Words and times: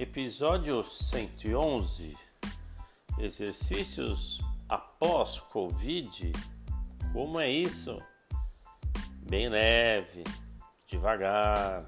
Episódio 0.00 0.82
111 0.82 2.16
Exercícios 3.18 4.40
após 4.66 5.38
Covid. 5.38 6.32
Como 7.12 7.38
é 7.38 7.50
isso? 7.50 8.00
Bem 9.28 9.50
leve, 9.50 10.24
devagar. 10.86 11.86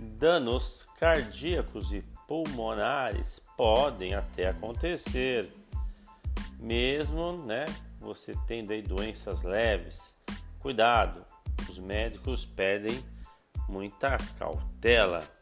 Danos 0.00 0.88
cardíacos 0.98 1.92
e 1.92 2.02
pulmonares 2.26 3.40
podem 3.56 4.14
até 4.14 4.48
acontecer, 4.48 5.54
mesmo, 6.58 7.44
né, 7.46 7.66
você 8.00 8.34
tendo 8.48 8.72
aí 8.72 8.82
doenças 8.82 9.44
leves. 9.44 10.16
Cuidado, 10.58 11.24
os 11.70 11.78
médicos 11.78 12.44
pedem 12.44 13.00
muita 13.68 14.16
cautela. 14.36 15.37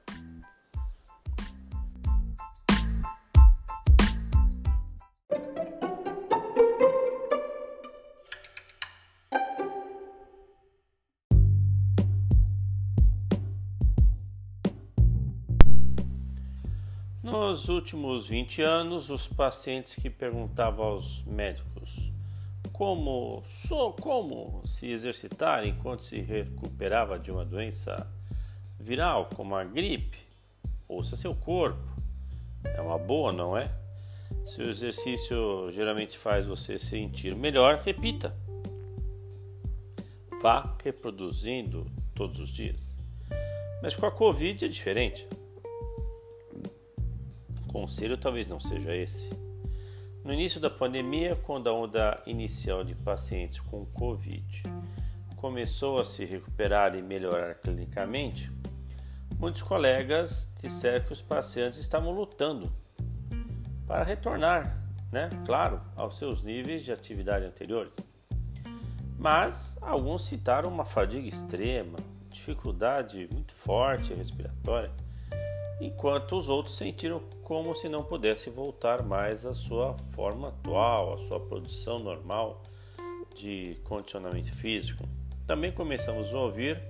Nos 17.38 17.68
últimos 17.68 18.28
20 18.28 18.62
anos, 18.62 19.10
os 19.10 19.28
pacientes 19.28 19.94
que 19.94 20.08
perguntavam 20.08 20.86
aos 20.86 21.22
médicos 21.24 22.10
como, 22.72 23.42
só 23.44 23.92
como 23.92 24.62
se 24.64 24.90
exercitar 24.90 25.66
enquanto 25.66 26.02
se 26.02 26.18
recuperava 26.18 27.18
de 27.18 27.30
uma 27.30 27.44
doença 27.44 28.10
viral, 28.80 29.28
como 29.36 29.54
a 29.54 29.62
gripe, 29.62 30.16
ouça 30.88 31.14
seu 31.14 31.34
corpo. 31.34 31.86
É 32.64 32.80
uma 32.80 32.98
boa, 32.98 33.32
não 33.32 33.56
é? 33.56 33.70
Se 34.46 34.62
o 34.62 34.70
exercício 34.70 35.70
geralmente 35.70 36.16
faz 36.16 36.46
você 36.46 36.78
sentir 36.78 37.36
melhor, 37.36 37.82
repita. 37.84 38.34
Vá 40.40 40.74
reproduzindo 40.82 41.86
todos 42.14 42.40
os 42.40 42.48
dias. 42.48 42.82
Mas 43.82 43.94
com 43.94 44.06
a 44.06 44.10
Covid 44.10 44.64
é 44.64 44.68
diferente. 44.68 45.28
Conselho 47.76 48.16
talvez 48.16 48.48
não 48.48 48.58
seja 48.58 48.96
esse. 48.96 49.28
No 50.24 50.32
início 50.32 50.58
da 50.58 50.70
pandemia, 50.70 51.36
quando 51.36 51.68
a 51.68 51.74
onda 51.74 52.22
inicial 52.24 52.82
de 52.82 52.94
pacientes 52.94 53.60
com 53.60 53.84
Covid 53.84 54.62
começou 55.36 56.00
a 56.00 56.04
se 56.06 56.24
recuperar 56.24 56.96
e 56.96 57.02
melhorar 57.02 57.56
clinicamente, 57.56 58.50
muitos 59.38 59.60
colegas 59.60 60.50
disseram 60.58 61.04
que 61.04 61.12
os 61.12 61.20
pacientes 61.20 61.78
estavam 61.78 62.12
lutando 62.12 62.72
para 63.86 64.02
retornar, 64.04 64.82
né, 65.12 65.28
claro, 65.44 65.78
aos 65.94 66.16
seus 66.16 66.42
níveis 66.42 66.82
de 66.82 66.92
atividade 66.92 67.44
anteriores. 67.44 67.94
Mas 69.18 69.76
alguns 69.82 70.26
citaram 70.26 70.70
uma 70.70 70.86
fadiga 70.86 71.28
extrema, 71.28 71.98
dificuldade 72.32 73.28
muito 73.30 73.52
forte 73.52 74.14
respiratória 74.14 74.90
enquanto 75.80 76.36
os 76.36 76.48
outros 76.48 76.76
sentiram 76.76 77.22
como 77.46 77.76
se 77.76 77.88
não 77.88 78.02
pudesse 78.02 78.50
voltar 78.50 79.04
mais 79.04 79.46
à 79.46 79.54
sua 79.54 79.94
forma 79.94 80.48
atual, 80.48 81.14
à 81.14 81.18
sua 81.28 81.38
produção 81.38 82.00
normal 82.00 82.60
de 83.36 83.78
condicionamento 83.84 84.52
físico. 84.52 85.08
Também 85.46 85.70
começamos 85.70 86.34
a 86.34 86.38
ouvir 86.40 86.82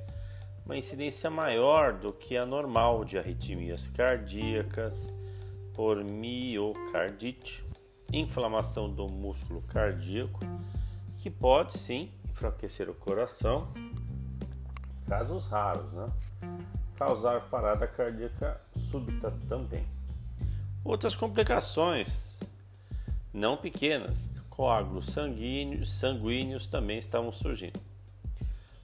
uma 0.65 0.75
incidência 0.75 1.29
maior 1.29 1.93
do 1.93 2.11
que 2.11 2.39
a 2.39 2.47
normal 2.47 3.05
de 3.05 3.19
arritmias 3.19 3.87
cardíacas 3.89 5.13
por 5.75 6.03
miocardite, 6.03 7.63
inflamação 8.11 8.91
do 8.91 9.07
músculo 9.11 9.61
cardíaco, 9.61 10.41
que 11.19 11.29
pode 11.29 11.77
sim 11.77 12.11
enfraquecer 12.31 12.89
o 12.89 12.95
coração, 12.95 13.69
casos 15.07 15.49
raros, 15.49 15.93
né? 15.93 16.11
causar 16.97 17.43
parada 17.51 17.87
cardíaca 17.87 18.59
súbita 18.75 19.31
também. 19.47 19.96
Outras 20.87 21.17
complicações, 21.17 22.39
não 23.35 23.57
pequenas, 23.57 24.31
coágulos 24.49 25.07
sanguíneos, 25.07 25.93
sanguíneos 25.93 26.69
também 26.69 26.97
estavam 26.97 27.33
surgindo. 27.33 27.81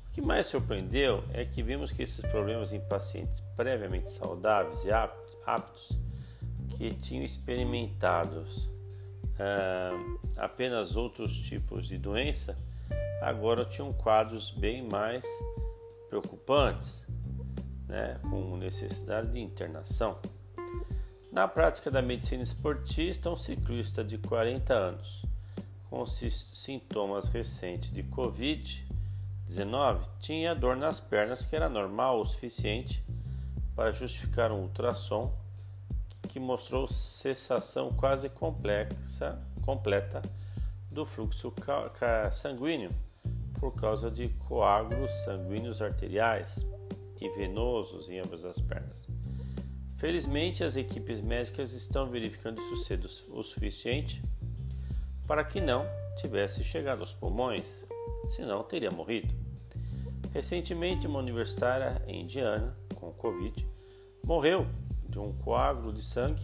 O 0.08 0.12
que 0.12 0.20
mais 0.20 0.48
surpreendeu 0.48 1.22
é 1.32 1.44
que 1.44 1.62
vimos 1.62 1.92
que 1.92 2.02
esses 2.02 2.20
problemas 2.26 2.72
em 2.72 2.80
pacientes 2.80 3.40
previamente 3.56 4.10
saudáveis 4.10 4.84
e 4.84 4.90
aptos 4.90 5.92
que 6.76 6.90
tinham 6.90 7.24
experimentado 7.24 8.44
ah, 9.38 9.92
apenas 10.38 10.96
outros 10.96 11.38
tipos 11.38 11.86
de 11.86 11.98
doença 11.98 12.58
agora 13.22 13.64
tinham 13.64 13.92
quadros 13.92 14.50
bem 14.50 14.82
mais 14.88 15.24
preocupantes 16.08 17.04
né, 17.86 18.18
com 18.28 18.56
necessidade 18.56 19.30
de 19.30 19.38
internação. 19.38 20.18
Na 21.32 21.48
prática 21.48 21.90
da 21.90 22.02
medicina 22.02 22.42
esportista, 22.42 23.30
um 23.30 23.36
ciclista 23.36 24.04
de 24.04 24.18
40 24.18 24.74
anos 24.74 25.24
com 25.88 26.04
sintomas 26.04 27.28
recentes 27.28 27.90
de 27.90 28.02
Covid-19 28.02 30.00
tinha 30.20 30.54
dor 30.54 30.76
nas 30.76 31.00
pernas 31.00 31.46
que 31.46 31.56
era 31.56 31.70
normal 31.70 32.20
o 32.20 32.26
suficiente 32.26 33.02
para 33.74 33.90
justificar 33.90 34.52
um 34.52 34.60
ultrassom 34.60 35.34
que 36.28 36.38
mostrou 36.38 36.86
cessação 36.86 37.94
quase 37.94 38.28
complexa, 38.28 39.40
completa 39.62 40.20
do 40.90 41.06
fluxo 41.06 41.50
sanguíneo 42.30 42.90
por 43.58 43.74
causa 43.74 44.10
de 44.10 44.28
coágulos 44.46 45.10
sanguíneos 45.24 45.80
arteriais 45.80 46.66
e 47.18 47.26
venosos 47.30 48.10
em 48.10 48.20
ambas 48.20 48.44
as 48.44 48.60
pernas. 48.60 49.11
Felizmente, 50.02 50.64
as 50.64 50.74
equipes 50.74 51.20
médicas 51.20 51.72
estão 51.72 52.10
verificando 52.10 52.60
isso 52.60 52.78
cedo 52.78 53.04
o 53.30 53.40
suficiente 53.40 54.20
para 55.28 55.44
que 55.44 55.60
não 55.60 55.86
tivesse 56.16 56.64
chegado 56.64 57.02
aos 57.02 57.14
pulmões, 57.14 57.84
senão 58.30 58.64
teria 58.64 58.90
morrido. 58.90 59.32
Recentemente, 60.34 61.06
uma 61.06 61.20
universitária 61.20 62.02
Indiana, 62.08 62.76
com 62.96 63.12
Covid, 63.12 63.64
morreu 64.24 64.66
de 65.08 65.20
um 65.20 65.32
coágulo 65.34 65.92
de 65.92 66.02
sangue 66.02 66.42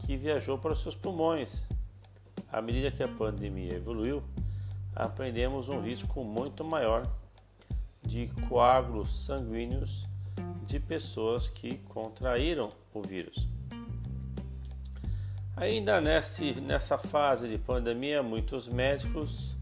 que 0.00 0.16
viajou 0.16 0.58
para 0.58 0.72
os 0.72 0.82
seus 0.82 0.96
pulmões. 0.96 1.64
À 2.50 2.60
medida 2.60 2.90
que 2.90 3.04
a 3.04 3.06
pandemia 3.06 3.76
evoluiu, 3.76 4.24
aprendemos 4.92 5.68
um 5.68 5.80
risco 5.80 6.24
muito 6.24 6.64
maior 6.64 7.06
de 8.04 8.26
coágulos 8.48 9.24
sanguíneos 9.24 10.10
de 10.66 10.80
pessoas 10.80 11.48
que 11.48 11.78
contraíram 11.88 12.70
o 12.94 13.02
vírus. 13.02 13.46
Ainda 15.56 16.00
nesse, 16.00 16.60
nessa 16.60 16.96
fase 16.96 17.46
de 17.46 17.58
pandemia, 17.58 18.22
muitos 18.22 18.68
médicos 18.68 19.52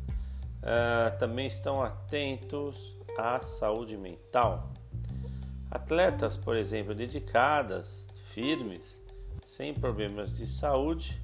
uh, 0.61 1.19
também 1.19 1.47
estão 1.47 1.83
atentos 1.83 2.97
à 3.19 3.41
saúde 3.41 3.97
mental. 3.97 4.73
Atletas, 5.71 6.37
por 6.37 6.57
exemplo, 6.57 6.95
dedicadas, 6.95 8.09
firmes, 8.33 9.03
sem 9.45 9.75
problemas 9.75 10.37
de 10.37 10.47
saúde, 10.47 11.21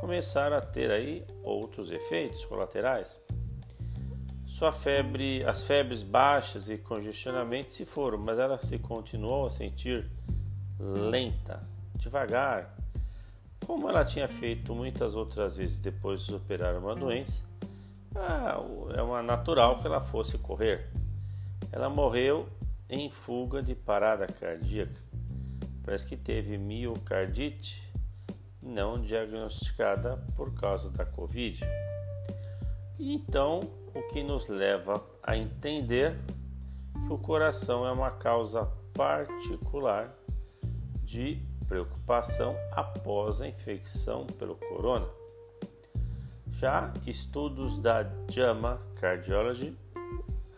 começaram 0.00 0.56
a 0.56 0.60
ter 0.60 0.90
aí 0.90 1.24
outros 1.42 1.90
efeitos 1.90 2.44
colaterais. 2.44 3.18
Sua 4.60 4.72
febre, 4.72 5.42
as 5.44 5.64
febres 5.64 6.02
baixas 6.02 6.68
e 6.68 6.76
congestionamento 6.76 7.72
se 7.72 7.86
foram, 7.86 8.18
mas 8.18 8.38
ela 8.38 8.58
se 8.58 8.78
continuou 8.78 9.46
a 9.46 9.50
sentir 9.50 10.06
lenta, 10.78 11.66
devagar, 11.94 12.76
como 13.64 13.88
ela 13.88 14.04
tinha 14.04 14.28
feito 14.28 14.74
muitas 14.74 15.16
outras 15.16 15.56
vezes 15.56 15.78
depois 15.78 16.20
de 16.20 16.26
superar 16.26 16.76
uma 16.76 16.94
doença. 16.94 17.42
Ah, 18.14 18.60
é 18.94 19.00
uma 19.00 19.22
natural 19.22 19.78
que 19.78 19.86
ela 19.86 20.02
fosse 20.02 20.36
correr. 20.36 20.90
Ela 21.72 21.88
morreu 21.88 22.46
em 22.86 23.10
fuga 23.10 23.62
de 23.62 23.74
parada 23.74 24.26
cardíaca. 24.26 25.00
Parece 25.82 26.04
que 26.06 26.18
teve 26.18 26.58
miocardite 26.58 27.90
não 28.62 29.00
diagnosticada 29.00 30.18
por 30.36 30.52
causa 30.52 30.90
da 30.90 31.06
Covid. 31.06 31.64
Então, 33.02 33.60
o 33.94 34.02
que 34.08 34.22
nos 34.22 34.46
leva 34.46 35.02
a 35.22 35.34
entender 35.34 36.18
que 37.06 37.10
o 37.10 37.16
coração 37.16 37.86
é 37.86 37.90
uma 37.90 38.10
causa 38.10 38.66
particular 38.92 40.14
de 41.02 41.42
preocupação 41.66 42.54
após 42.72 43.40
a 43.40 43.48
infecção 43.48 44.26
pelo 44.26 44.54
corona. 44.54 45.08
Já 46.52 46.92
estudos 47.06 47.78
da 47.78 48.04
JAMA 48.28 48.78
Cardiology 48.96 49.74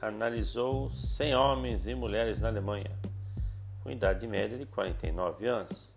analisou 0.00 0.90
100 0.90 1.36
homens 1.36 1.86
e 1.86 1.94
mulheres 1.94 2.40
na 2.40 2.48
Alemanha 2.48 2.90
com 3.82 3.90
idade 3.90 4.26
média 4.26 4.58
de 4.58 4.66
49 4.66 5.46
anos. 5.46 5.92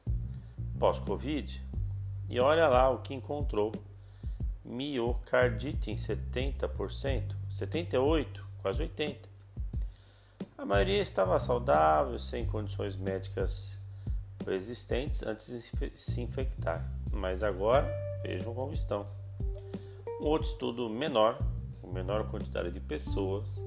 pós-Covid 0.77 1.63
e 2.29 2.39
olha 2.39 2.67
lá 2.67 2.89
o 2.91 2.99
que 2.99 3.15
encontrou: 3.15 3.71
miocardite 4.65 5.91
em 5.91 5.95
70%, 5.95 7.35
78%, 7.53 8.27
quase 8.61 8.83
80%. 8.83 9.15
A 10.57 10.65
maioria 10.65 11.01
estava 11.01 11.39
saudável, 11.39 12.17
sem 12.17 12.45
condições 12.45 12.95
médicas 12.95 13.77
preexistentes 14.43 15.21
antes 15.23 15.47
de 15.47 15.91
se 15.95 16.21
infectar, 16.21 16.89
mas 17.11 17.43
agora 17.43 17.87
vejam 18.23 18.53
como 18.53 18.73
estão. 18.73 19.05
Um 20.21 20.25
outro 20.25 20.47
estudo 20.47 20.89
menor, 20.89 21.37
com 21.81 21.91
menor 21.91 22.29
quantidade 22.29 22.71
de 22.71 22.79
pessoas, 22.79 23.59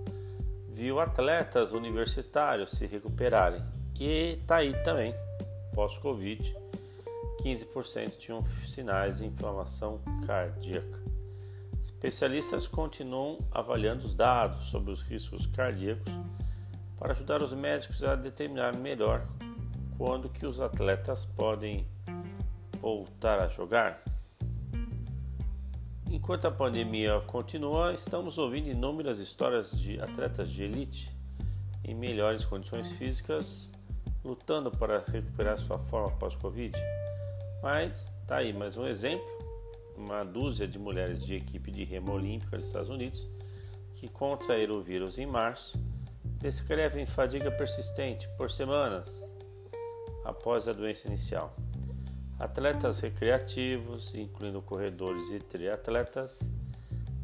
viu 0.72 0.98
atletas 0.98 1.72
universitários 1.72 2.70
se 2.70 2.86
recuperarem. 2.86 3.62
E 3.94 4.38
está 4.40 4.56
aí 4.56 4.72
também, 4.82 5.14
pós-Covid, 5.74 6.56
15% 7.42 8.16
tinham 8.16 8.42
sinais 8.42 9.18
de 9.18 9.26
inflamação 9.26 10.00
cardíaca. 10.26 11.00
Especialistas 11.82 12.66
continuam 12.66 13.38
avaliando 13.50 14.04
os 14.04 14.14
dados 14.14 14.66
sobre 14.66 14.90
os 14.90 15.02
riscos 15.02 15.46
cardíacos 15.46 16.12
para 16.98 17.12
ajudar 17.12 17.42
os 17.42 17.52
médicos 17.52 18.02
a 18.02 18.14
determinar 18.14 18.76
melhor 18.76 19.26
quando 19.96 20.28
que 20.28 20.46
os 20.46 20.60
atletas 20.60 21.24
podem 21.24 21.86
voltar 22.80 23.40
a 23.40 23.48
jogar. 23.48 24.02
Enquanto 26.10 26.46
a 26.46 26.50
pandemia 26.50 27.20
continua, 27.26 27.92
estamos 27.92 28.38
ouvindo 28.38 28.68
inúmeras 28.68 29.18
histórias 29.18 29.78
de 29.78 30.00
atletas 30.00 30.48
de 30.48 30.64
elite 30.64 31.10
em 31.84 31.94
melhores 31.94 32.44
condições 32.44 32.92
físicas 32.92 33.70
lutando 34.24 34.70
para 34.70 35.02
recuperar 35.06 35.58
sua 35.58 35.78
forma 35.78 36.10
pós-Covid. 36.18 36.76
Mas 37.62 38.12
tá 38.26 38.36
aí 38.36 38.52
mais 38.52 38.76
um 38.76 38.86
exemplo: 38.86 39.26
uma 39.96 40.24
dúzia 40.24 40.66
de 40.66 40.78
mulheres 40.78 41.24
de 41.24 41.34
equipe 41.34 41.70
de 41.70 41.84
remo 41.84 42.12
olímpica 42.12 42.56
dos 42.56 42.66
Estados 42.66 42.88
Unidos 42.88 43.26
que 43.94 44.08
contraíram 44.08 44.76
o 44.76 44.82
vírus 44.82 45.18
em 45.18 45.26
março 45.26 45.76
descrevem 46.40 47.04
fadiga 47.04 47.50
persistente 47.50 48.28
por 48.36 48.48
semanas 48.48 49.08
após 50.24 50.68
a 50.68 50.72
doença 50.72 51.08
inicial. 51.08 51.56
Atletas 52.38 53.00
recreativos, 53.00 54.14
incluindo 54.14 54.62
corredores 54.62 55.28
e 55.30 55.40
triatletas, 55.40 56.38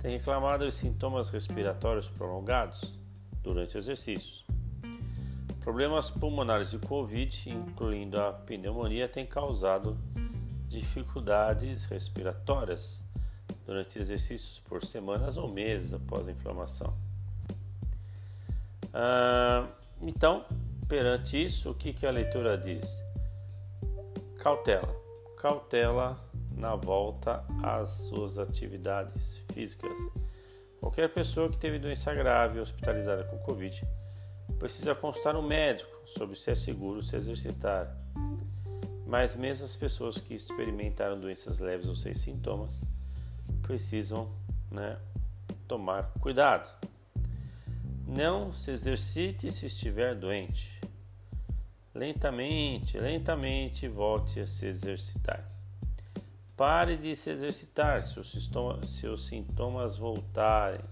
têm 0.01 0.17
reclamado 0.17 0.67
de 0.67 0.75
sintomas 0.75 1.31
respiratórios 1.31 2.09
prolongados 2.09 2.99
durante 3.41 3.79
exercícios. 3.79 4.45
Problemas 5.61 6.11
pulmonares 6.11 6.73
de 6.73 6.79
Covid, 6.79 7.51
incluindo 7.51 8.21
a 8.21 8.33
pneumonia, 8.33 9.09
têm 9.09 9.25
causado 9.25 9.97
dificuldades 10.69 11.85
respiratórias 11.85 13.03
durante 13.67 13.99
exercícios 13.99 14.61
por 14.61 14.85
semanas 14.85 15.37
ou 15.37 15.49
meses 15.49 15.93
após 15.93 16.27
a 16.29 16.31
inflamação. 16.31 16.95
Ah, 18.93 19.67
então, 20.01 20.45
perante 20.89 21.43
isso, 21.43 21.71
o 21.71 21.75
que, 21.75 21.93
que 21.93 22.07
a 22.07 22.11
leitura 22.11 22.57
diz? 22.57 23.03
Cautela. 24.39 24.95
Cautela 25.39 26.19
na 26.57 26.77
volta 26.77 27.45
às 27.63 27.91
suas 27.91 28.39
atividades 28.39 29.43
físicas. 29.53 29.99
Qualquer 30.81 31.09
pessoa 31.09 31.49
que 31.49 31.59
teve 31.59 31.79
doença 31.79 32.15
grave 32.15 32.61
hospitalizada 32.61 33.25
com 33.25 33.39
Covid 33.39 33.87
precisa 34.59 34.95
consultar 34.95 35.35
um 35.35 35.43
médico 35.43 35.91
sobre 36.07 36.37
se 36.37 36.51
é 36.51 36.55
seguro 36.55 37.03
se 37.03 37.17
exercitar 37.17 37.97
mas 39.15 39.37
mesmo 39.37 39.65
as 39.65 39.77
pessoas 39.77 40.19
que 40.19 40.35
experimentaram 40.35 41.21
doenças 41.21 41.61
leves 41.61 41.87
ou 41.87 41.95
sem 41.95 42.15
sintomas 42.15 42.83
precisam 43.63 44.29
né, 44.69 44.99
tomar 45.69 46.11
cuidado. 46.19 46.69
Não 48.09 48.53
se 48.53 48.73
exercite 48.73 49.53
se 49.53 49.67
estiver 49.67 50.17
doente. 50.17 50.81
Lentamente, 51.95 52.99
lentamente 52.99 53.87
volte 53.87 54.41
a 54.41 54.49
se 54.49 54.67
exercitar. 54.67 55.49
Pare 56.57 56.97
de 56.97 57.15
se 57.15 57.31
exercitar 57.31 58.03
se 58.03 58.19
os, 58.19 58.33
sintomas, 58.33 58.89
se 58.89 59.07
os 59.07 59.27
sintomas 59.27 59.97
voltarem. 59.97 60.85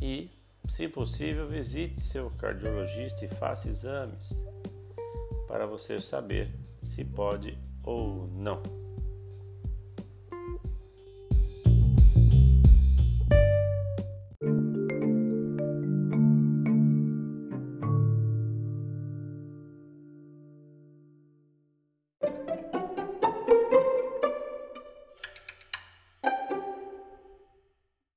E, 0.00 0.30
se 0.66 0.88
possível, 0.88 1.46
visite 1.46 2.00
seu 2.00 2.30
cardiologista 2.30 3.22
e 3.22 3.28
faça 3.28 3.68
exames 3.68 4.32
para 5.46 5.66
você 5.66 5.98
saber 5.98 6.64
se 6.86 7.04
pode 7.04 7.58
ou 7.82 8.28
não. 8.28 8.85